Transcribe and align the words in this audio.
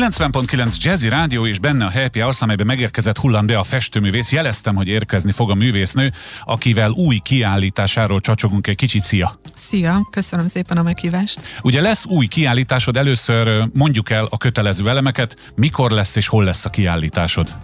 90.9 0.00 0.76
Jazzy 0.82 1.08
Rádió 1.08 1.46
és 1.46 1.58
benne 1.58 1.84
a 1.84 1.90
Happy 1.90 2.20
Hours, 2.20 2.42
amelyben 2.42 2.66
megérkezett 2.66 3.18
Hullan 3.18 3.46
be 3.46 3.58
a 3.58 3.62
festőművész. 3.62 4.32
Jeleztem, 4.32 4.74
hogy 4.74 4.88
érkezni 4.88 5.32
fog 5.32 5.50
a 5.50 5.54
művésznő, 5.54 6.12
akivel 6.44 6.90
új 6.90 7.18
kiállításáról 7.18 8.20
csacsogunk 8.20 8.66
egy 8.66 8.76
kicsit. 8.76 9.02
Szia! 9.02 9.40
Szia, 9.54 10.08
köszönöm 10.10 10.48
szépen 10.48 10.76
a 10.76 10.82
meghívást. 10.82 11.40
Ugye 11.62 11.80
lesz 11.80 12.04
új 12.06 12.26
kiállításod, 12.26 12.96
először 12.96 13.68
mondjuk 13.72 14.10
el 14.10 14.26
a 14.30 14.36
kötelező 14.36 14.88
elemeket, 14.88 15.52
mikor 15.54 15.90
lesz 15.90 16.16
és 16.16 16.26
hol 16.26 16.44
lesz 16.44 16.64
a 16.64 16.70
kiállításod? 16.70 17.56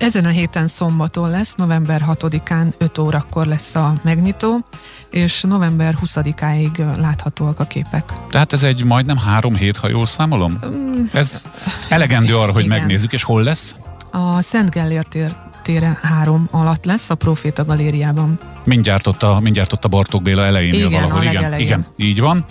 Ezen 0.00 0.24
a 0.24 0.28
héten 0.28 0.68
szombaton 0.68 1.30
lesz, 1.30 1.54
november 1.54 2.04
6-án 2.08 2.72
5 2.78 2.98
órakor 2.98 3.46
lesz 3.46 3.74
a 3.74 3.94
megnyitó, 4.02 4.64
és 5.10 5.42
november 5.42 5.96
20-áig 6.04 6.96
láthatóak 6.96 7.60
a 7.60 7.64
képek. 7.64 8.12
Tehát 8.30 8.52
ez 8.52 8.62
egy 8.62 8.84
majdnem 8.84 9.16
három 9.16 9.54
hét, 9.54 9.76
ha 9.76 9.88
jól 9.88 10.06
számolom? 10.06 10.58
Ez 11.12 11.44
elegendő 11.88 12.36
arra, 12.36 12.52
hogy 12.52 12.64
Igen. 12.64 12.78
megnézzük, 12.78 13.12
és 13.12 13.22
hol 13.22 13.42
lesz? 13.42 13.76
A 14.10 14.42
Szent 14.42 14.70
Gellért 14.70 15.14
tér, 15.70 15.80
téren 15.80 15.98
három 16.02 16.48
alatt 16.50 16.84
lesz, 16.84 17.10
a 17.10 17.14
Proféta 17.14 17.64
Galériában. 17.64 18.38
Mindjárt 18.64 19.06
ott 19.06 19.22
a, 19.22 19.40
mindjárt 19.40 19.72
ott 19.72 19.84
a 19.84 19.88
Bartók 19.88 20.22
Béla 20.22 20.44
elején 20.44 20.74
Igen, 20.74 20.90
valahol. 20.90 21.18
a 21.18 21.22
Igen, 21.22 21.34
legelején. 21.34 21.66
igen, 21.66 21.86
így 21.96 22.20
van. 22.20 22.44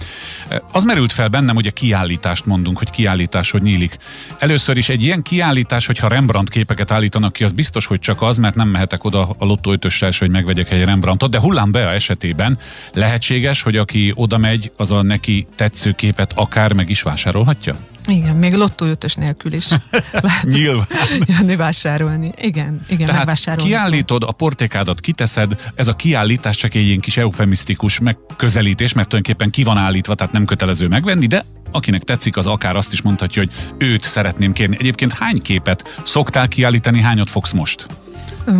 Az 0.71 0.83
merült 0.83 1.11
fel 1.11 1.27
bennem, 1.27 1.55
ugye 1.55 1.69
kiállítást 1.69 2.45
mondunk, 2.45 2.77
hogy 2.77 2.89
kiállítás, 2.89 3.51
hogy 3.51 3.61
nyílik. 3.61 3.97
Először 4.39 4.77
is 4.77 4.89
egy 4.89 5.03
ilyen 5.03 5.21
kiállítás, 5.21 5.85
hogyha 5.85 6.07
Rembrandt 6.07 6.49
képeket 6.49 6.91
állítanak 6.91 7.33
ki, 7.33 7.43
az 7.43 7.51
biztos, 7.51 7.85
hogy 7.85 7.99
csak 7.99 8.21
az, 8.21 8.37
mert 8.37 8.55
nem 8.55 8.67
mehetek 8.67 9.03
oda 9.03 9.29
a 9.37 9.45
lottó 9.45 9.71
ötössel, 9.71 10.11
se, 10.11 10.25
hogy 10.25 10.33
megvegyek 10.33 10.71
egy 10.71 10.83
Rembrandtot, 10.83 11.29
de 11.29 11.39
Hullám 11.39 11.71
Bea 11.71 11.91
esetében 11.91 12.57
lehetséges, 12.93 13.61
hogy 13.61 13.77
aki 13.77 14.11
oda 14.15 14.37
megy, 14.37 14.71
az 14.77 14.91
a 14.91 15.01
neki 15.01 15.47
tetsző 15.55 15.91
képet 15.91 16.33
akár 16.35 16.73
meg 16.73 16.89
is 16.89 17.01
vásárolhatja? 17.01 17.73
Igen, 18.09 18.35
még 18.35 18.53
lottó 18.53 18.85
ötös 18.85 19.13
nélkül 19.15 19.53
is 19.53 19.67
lehet 20.11 20.43
Nyilván. 20.43 20.87
jönni 21.25 21.55
vásárolni. 21.55 22.31
Igen, 22.41 22.81
igen, 22.89 23.05
Tehát 23.05 23.15
megvásárolni. 23.25 23.69
kiállítod, 23.69 24.23
a 24.23 24.31
portékádat 24.31 24.99
kiteszed, 24.99 25.71
ez 25.75 25.87
a 25.87 25.95
kiállítás 25.95 26.57
csak 26.57 26.73
egy 26.73 26.85
ilyen 26.85 26.99
kis 26.99 27.17
eufemisztikus 27.17 27.99
megközelítés, 27.99 28.93
mert 28.93 29.07
tulajdonképpen 29.07 29.51
ki 29.51 29.63
van 29.63 29.77
állítva, 29.77 30.15
tehát 30.15 30.33
nem 30.33 30.45
kötelező 30.45 30.87
megvenni, 30.87 31.27
de 31.27 31.45
akinek 31.71 32.03
tetszik, 32.03 32.37
az 32.37 32.47
akár 32.47 32.75
azt 32.75 32.93
is 32.93 33.01
mondhatja, 33.01 33.41
hogy 33.41 33.51
őt 33.87 34.03
szeretném 34.03 34.53
kérni. 34.53 34.75
Egyébként 34.79 35.13
hány 35.13 35.41
képet 35.41 35.99
szoktál 36.03 36.47
kiállítani, 36.47 37.01
hányat 37.01 37.29
fogsz 37.29 37.51
most? 37.51 37.85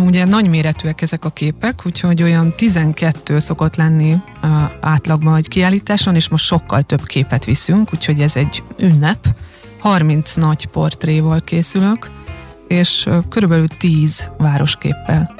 Ugye 0.06 0.24
nagyméretűek 0.24 1.02
ezek 1.02 1.24
a 1.24 1.30
képek, 1.30 1.82
úgyhogy 1.86 2.22
olyan 2.22 2.54
12 2.56 3.38
szokott 3.38 3.76
lenni 3.76 4.14
átlagban 4.80 5.36
egy 5.36 5.48
kiállításon, 5.48 6.14
és 6.14 6.28
most 6.28 6.44
sokkal 6.44 6.82
több 6.82 7.02
képet 7.02 7.44
viszünk, 7.44 7.88
úgyhogy 7.94 8.20
ez 8.20 8.36
egy 8.36 8.62
ünnep. 8.78 9.26
30 9.78 10.34
nagy 10.34 10.66
portréval 10.66 11.40
készülök, 11.40 12.10
és 12.68 13.08
körülbelül 13.28 13.68
10 13.68 14.30
városképpel. 14.38 15.34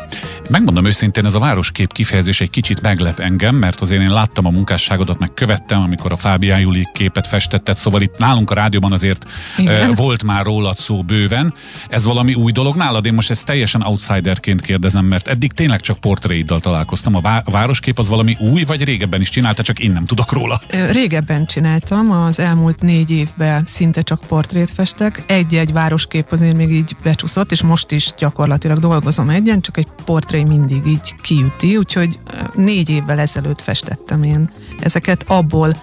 Megmondom 0.51 0.85
őszintén, 0.85 1.25
ez 1.25 1.35
a 1.35 1.39
városkép 1.39 1.93
kifejezés 1.93 2.41
egy 2.41 2.51
kicsit 2.51 2.81
meglep 2.81 3.19
engem, 3.19 3.55
mert 3.55 3.81
azért 3.81 4.03
én 4.03 4.13
láttam 4.13 4.47
a 4.47 4.51
munkásságodat, 4.51 5.19
meg 5.19 5.35
követtem, 5.35 5.83
amikor 5.83 6.13
a 6.13 6.17
Fábián 6.17 6.61
Juli 6.61 6.87
képet 6.93 7.27
festetted, 7.27 7.77
szóval 7.77 8.01
itt 8.01 8.19
nálunk 8.19 8.51
a 8.51 8.55
rádióban 8.55 8.93
azért 8.93 9.25
Igen. 9.59 9.95
volt 9.95 10.23
már 10.23 10.45
rólad 10.45 10.77
szó 10.77 11.03
bőven. 11.03 11.55
Ez 11.89 12.05
valami 12.05 12.35
új 12.35 12.53
dolog 12.53 12.77
nálad? 12.77 13.07
Én 13.07 13.13
most 13.13 13.31
ezt 13.31 13.47
teljesen 13.47 13.83
outsiderként 13.83 14.61
kérdezem, 14.61 15.05
mert 15.05 15.29
eddig 15.29 15.53
tényleg 15.53 15.81
csak 15.81 15.99
portréiddal 15.99 16.61
találkoztam. 16.61 17.15
A, 17.15 17.21
vá- 17.21 17.49
a 17.49 17.51
városkép 17.51 17.99
az 17.99 18.09
valami 18.09 18.37
új, 18.41 18.65
vagy 18.65 18.85
régebben 18.85 19.21
is 19.21 19.29
csinálta, 19.29 19.63
csak 19.63 19.79
én 19.79 19.93
nem 19.93 20.05
tudok 20.05 20.33
róla. 20.33 20.61
Régebben 20.93 21.47
csináltam, 21.47 22.11
az 22.11 22.39
elmúlt 22.39 22.81
négy 22.81 23.11
évben 23.11 23.65
szinte 23.65 24.03
csak 24.03 24.21
portrét 24.29 24.71
festek. 24.71 25.23
Egy-egy 25.27 25.73
városkép 25.73 26.33
azért 26.33 26.57
még 26.57 26.71
így 26.71 26.97
becsúszott, 27.03 27.53
és 27.53 27.63
most 27.63 27.91
is 27.91 28.13
gyakorlatilag 28.19 28.79
dolgozom 28.79 29.29
egyen, 29.29 29.61
csak 29.61 29.77
egy 29.77 29.87
portré 30.05 30.39
mindig 30.45 30.87
így 30.87 31.15
kiüti, 31.23 31.77
úgyhogy 31.77 32.19
négy 32.55 32.91
évvel 32.91 33.19
ezelőtt 33.19 33.61
festettem 33.61 34.23
én. 34.23 34.51
Ezeket 34.81 35.25
abból 35.27 35.75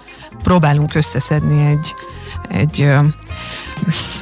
próbálunk 0.42 0.94
összeszedni 0.94 1.66
egy, 1.66 1.94
egy 2.48 2.90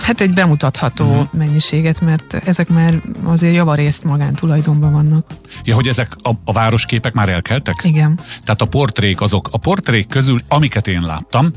hát 0.03 0.21
egy 0.21 0.33
bemutatható 0.33 1.05
uh-huh. 1.05 1.27
mennyiséget, 1.33 2.00
mert 2.00 2.34
ezek 2.34 2.69
már 2.69 3.00
azért 3.25 3.55
javarészt 3.55 4.05
magántulajdonban 4.05 4.93
vannak. 4.93 5.27
Ja, 5.65 5.75
hogy 5.75 5.89
ezek 5.89 6.17
a, 6.22 6.31
a 6.44 6.53
városképek 6.53 7.12
már 7.12 7.28
elkeltek? 7.28 7.81
Igen. 7.83 8.19
Tehát 8.44 8.61
a 8.61 8.65
portrék 8.65 9.21
azok, 9.21 9.49
a 9.53 9.59
portrék 9.59 10.06
közül, 10.06 10.41
amiket 10.49 10.87
én 10.87 11.00
láttam, 11.00 11.50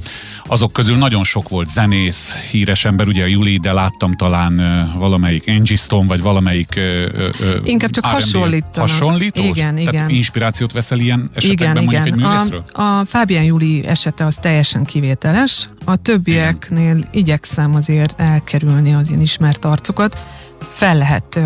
azok 0.44 0.74
közül 0.74 0.98
nagyon 0.98 1.24
sok 1.24 1.50
volt 1.50 1.70
zenész, 1.70 2.36
híres 2.52 2.86
ember, 2.86 3.08
ugye 3.08 3.24
a 3.24 3.28
Juli, 3.28 3.58
de 3.58 3.72
láttam 3.74 4.14
talán 4.14 4.60
ö, 4.60 5.00
valamelyik 5.00 5.44
Angie 5.48 5.78
Stone, 5.78 6.08
vagy 6.08 6.22
valamelyik 6.22 6.74
ö, 6.76 7.10
ö, 7.40 7.58
Inkább 7.64 7.90
csak 7.90 8.06
hasonlítanak. 8.06 8.90
Hasonlítós? 8.90 9.46
Igen, 9.46 9.76
Tehát 9.76 9.94
igen. 9.94 10.10
inspirációt 10.10 10.72
veszel 10.72 11.00
ilyen 11.00 11.30
esetekben 11.34 11.72
Igen, 11.72 11.84
mondjuk 11.84 12.06
igen. 12.06 12.20
egy 12.20 12.26
művészről? 12.26 12.62
A, 12.72 12.81
a 12.81 13.06
Fábián 13.06 13.44
Júli 13.44 13.86
esete 13.86 14.26
az 14.26 14.36
teljesen 14.36 14.84
kivételes. 14.84 15.70
A 15.86 15.96
többieknél 15.96 17.00
igyekszem 17.12 17.76
azért 17.89 18.19
elkerülni 18.19 18.94
az 18.94 19.11
én 19.11 19.22
ismert 19.22 19.66
arcokat. 19.66 20.23
Fel 20.73 20.97
lehet 20.97 21.39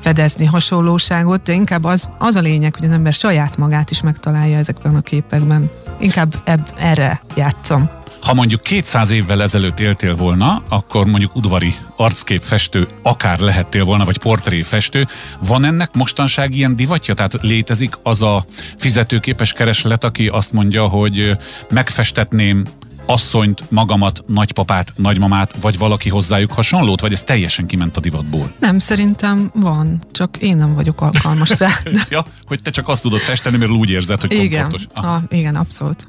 fedezni 0.00 0.44
hasonlóságot, 0.44 1.42
de 1.42 1.52
inkább 1.52 1.84
az, 1.84 2.08
az 2.18 2.36
a 2.36 2.40
lényeg, 2.40 2.74
hogy 2.74 2.88
az 2.88 2.94
ember 2.94 3.12
saját 3.12 3.56
magát 3.56 3.90
is 3.90 4.00
megtalálja 4.00 4.58
ezekben 4.58 4.94
a 4.94 5.00
képekben. 5.00 5.70
Inkább 6.00 6.34
ebb, 6.44 6.72
erre 6.76 7.22
játszom. 7.36 7.90
Ha 8.22 8.34
mondjuk 8.34 8.62
200 8.62 9.10
évvel 9.10 9.42
ezelőtt 9.42 9.80
éltél 9.80 10.14
volna, 10.14 10.62
akkor 10.68 11.06
mondjuk 11.06 11.36
udvari 11.36 11.74
arcképfestő 11.96 12.88
akár 13.02 13.38
lehettél 13.38 13.84
volna, 13.84 14.04
vagy 14.04 14.18
portréfestő. 14.18 15.06
Van 15.38 15.64
ennek 15.64 15.94
mostanság 15.94 16.54
ilyen 16.54 16.76
divatja? 16.76 17.14
Tehát 17.14 17.38
létezik 17.40 17.98
az 18.02 18.22
a 18.22 18.44
fizetőképes 18.78 19.52
kereslet, 19.52 20.04
aki 20.04 20.28
azt 20.28 20.52
mondja, 20.52 20.86
hogy 20.86 21.36
megfestetném 21.70 22.64
asszonyt, 23.06 23.70
magamat, 23.70 24.22
nagypapát, 24.26 24.92
nagymamát, 24.96 25.54
vagy 25.60 25.78
valaki 25.78 26.08
hozzájuk 26.08 26.52
hasonlót, 26.52 27.00
vagy 27.00 27.12
ez 27.12 27.22
teljesen 27.22 27.66
kiment 27.66 27.96
a 27.96 28.00
divatból? 28.00 28.52
Nem, 28.60 28.78
szerintem 28.78 29.50
van, 29.54 30.02
csak 30.12 30.36
én 30.36 30.56
nem 30.56 30.74
vagyok 30.74 31.00
alkalmas 31.00 31.58
rá. 31.58 31.70
ja, 32.10 32.24
hogy 32.46 32.62
te 32.62 32.70
csak 32.70 32.88
azt 32.88 33.02
tudod 33.02 33.18
festeni, 33.20 33.56
mert 33.56 33.70
úgy 33.70 33.90
érzed, 33.90 34.20
hogy 34.20 34.32
igen, 34.32 34.62
komfortos. 34.62 34.86
Ah. 34.94 35.14
a, 35.14 35.22
igen, 35.28 35.56
abszolút. 35.56 36.06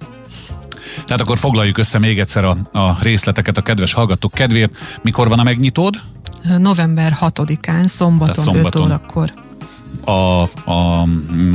Tehát 1.06 1.22
akkor 1.22 1.38
foglaljuk 1.38 1.78
össze 1.78 2.00
még 2.00 2.20
egyszer 2.20 2.46
a, 2.46 2.58
a 2.72 2.98
részleteket 3.02 3.58
a 3.58 3.62
kedves 3.62 3.94
hallgatók 3.94 4.32
kedvéért. 4.34 4.76
Mikor 5.02 5.28
van 5.28 5.40
a 5.40 5.44
megnyitód? 5.44 6.02
November 6.58 7.18
6-án, 7.22 7.88
szombaton, 7.88 8.36
Tehát 8.36 8.52
szombaton. 8.52 8.82
5 8.82 8.88
órakor. 8.88 9.34
A, 10.06 10.42
a 10.72 11.08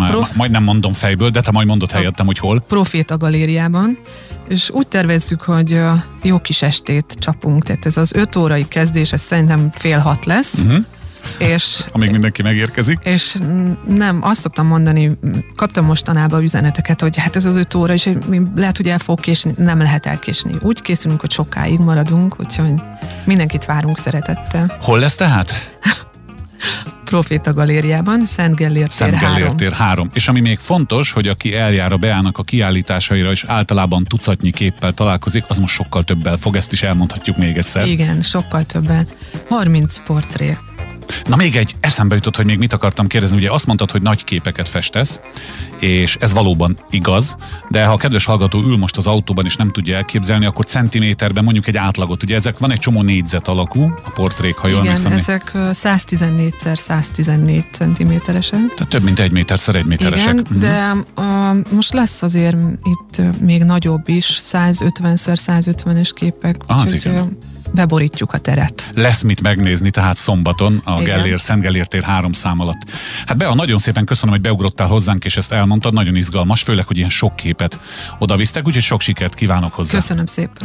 Prof- 0.08 0.34
majd 0.34 0.50
nem 0.50 0.62
mondom 0.62 0.92
fejből, 0.92 1.30
de 1.30 1.40
te 1.40 1.50
majd 1.50 1.66
mondod 1.66 1.90
helyettem, 1.90 2.26
hogy 2.26 2.38
hol. 2.38 2.60
Proféta 2.68 3.16
galériában, 3.16 3.98
és 4.48 4.70
úgy 4.72 4.88
tervezzük, 4.88 5.40
hogy 5.40 5.80
jó 6.22 6.38
kis 6.38 6.62
estét 6.62 7.16
csapunk, 7.18 7.62
tehát 7.62 7.86
ez 7.86 7.96
az 7.96 8.14
5 8.14 8.36
órai 8.36 8.68
kezdés, 8.68 9.12
ez 9.12 9.20
szerintem 9.20 9.70
fél 9.74 9.98
hat 9.98 10.24
lesz, 10.24 10.58
Uh-huh. 10.64 10.84
és 11.38 11.80
Amíg 11.92 12.10
mindenki 12.10 12.42
megérkezik. 12.42 12.98
és 13.02 13.36
mm, 13.44 13.72
nem, 13.88 14.18
azt 14.22 14.40
szoktam 14.40 14.66
mondani, 14.66 15.18
kaptam 15.56 15.84
mostanában 15.84 16.42
üzeneteket, 16.42 17.00
hogy 17.00 17.16
hát 17.16 17.36
ez 17.36 17.44
az 17.46 17.56
öt 17.56 17.74
óra, 17.74 17.92
és 17.92 18.08
lehet, 18.56 18.76
hogy 18.76 18.88
el 18.88 18.98
fog 18.98 19.20
késni, 19.20 19.52
nem 19.56 19.78
lehet 19.78 20.06
elkésni. 20.06 20.52
Úgy 20.62 20.82
készülünk, 20.82 21.20
hogy 21.20 21.30
sokáig 21.30 21.78
maradunk, 21.78 22.36
úgyhogy 22.40 22.72
mindenkit 23.24 23.64
várunk 23.64 23.98
szeretettel. 23.98 24.76
Hol 24.80 24.98
lesz 24.98 25.14
tehát? 25.16 25.69
Proféta 27.10 27.52
galériában, 27.52 28.26
Szent 28.26 28.56
Gellért 28.56 28.88
tér 28.88 28.92
Szent 28.92 29.14
3. 29.14 29.34
Gellért 29.34 29.56
tér 29.56 29.72
3. 29.72 30.10
És 30.12 30.28
ami 30.28 30.40
még 30.40 30.58
fontos, 30.58 31.12
hogy 31.12 31.28
aki 31.28 31.54
eljár 31.54 31.92
a 31.92 31.96
Beának 31.96 32.38
a 32.38 32.42
kiállításaira, 32.42 33.30
és 33.30 33.44
általában 33.46 34.04
tucatnyi 34.04 34.50
képpel 34.50 34.92
találkozik, 34.92 35.44
az 35.48 35.58
most 35.58 35.74
sokkal 35.74 36.04
többel 36.04 36.36
fog, 36.36 36.56
ezt 36.56 36.72
is 36.72 36.82
elmondhatjuk 36.82 37.36
még 37.36 37.56
egyszer. 37.56 37.86
Igen, 37.86 38.20
sokkal 38.20 38.64
többen. 38.64 39.06
30 39.48 40.00
portré. 40.06 40.56
Na 41.24 41.36
még 41.36 41.56
egy, 41.56 41.74
eszembe 41.80 42.14
jutott, 42.14 42.36
hogy 42.36 42.44
még 42.44 42.58
mit 42.58 42.72
akartam 42.72 43.06
kérdezni. 43.06 43.36
Ugye 43.36 43.50
azt 43.50 43.66
mondtad, 43.66 43.90
hogy 43.90 44.02
nagy 44.02 44.24
képeket 44.24 44.68
festesz, 44.68 45.20
és 45.78 46.16
ez 46.20 46.32
valóban 46.32 46.76
igaz, 46.90 47.36
de 47.68 47.84
ha 47.84 47.92
a 47.92 47.96
kedves 47.96 48.24
hallgató 48.24 48.58
ül 48.62 48.76
most 48.76 48.96
az 48.96 49.06
autóban 49.06 49.44
és 49.44 49.56
nem 49.56 49.70
tudja 49.70 49.96
elképzelni, 49.96 50.46
akkor 50.46 50.64
centiméterben 50.64 51.44
mondjuk 51.44 51.66
egy 51.66 51.76
átlagot. 51.76 52.22
Ugye 52.22 52.34
ezek 52.34 52.58
van 52.58 52.70
egy 52.72 52.78
csomó 52.78 53.02
négyzet 53.02 53.48
alakú, 53.48 53.82
a 54.04 54.10
portrék, 54.10 54.54
ha 54.56 54.68
jól 54.68 54.82
Igen, 54.84 54.96
emlékszem. 54.96 55.12
ezek 55.12 55.50
ö, 55.54 55.70
114x114 55.72 57.62
centiméteresek. 57.72 58.58
Tehát 58.74 58.88
több 58.88 59.02
mint 59.02 59.18
egy 59.18 59.30
méterszer 59.30 59.74
egy 59.74 59.84
méteresek. 59.84 60.32
Igen, 60.32 60.46
Mhm. 60.50 60.58
de 60.58 60.94
uh, 61.16 61.72
most 61.72 61.92
lesz 61.92 62.22
azért 62.22 62.56
itt 62.84 63.40
még 63.40 63.62
nagyobb 63.62 64.08
is, 64.08 64.40
150x150-es 64.42 66.10
képek, 66.14 66.56
Az 66.66 66.80
úgyhogy 66.94 67.12
igen. 67.12 67.38
Beborítjuk 67.72 68.32
a 68.32 68.38
teret. 68.38 68.90
Lesz 68.94 69.22
mit 69.22 69.42
megnézni, 69.42 69.90
tehát 69.90 70.16
szombaton 70.16 70.80
a 70.84 71.00
Igen. 71.00 71.04
Gellér, 71.04 71.40
Szent 71.40 71.62
Gellér 71.62 71.86
tér 71.86 72.02
három 72.02 72.32
szám 72.32 72.60
alatt. 72.60 72.80
Hát 73.26 73.36
Bea, 73.36 73.54
nagyon 73.54 73.78
szépen 73.78 74.04
köszönöm, 74.04 74.34
hogy 74.34 74.42
beugrottál 74.42 74.86
hozzánk, 74.86 75.24
és 75.24 75.36
ezt 75.36 75.52
elmondtad, 75.52 75.92
nagyon 75.92 76.16
izgalmas, 76.16 76.62
főleg, 76.62 76.86
hogy 76.86 76.96
ilyen 76.96 77.10
sok 77.10 77.36
képet 77.36 77.80
oda 78.18 78.36
visztek, 78.36 78.66
úgyhogy 78.66 78.82
sok 78.82 79.00
sikert 79.00 79.34
kívánok 79.34 79.72
hozzá. 79.72 79.98
Köszönöm 79.98 80.26
szépen. 80.26 80.56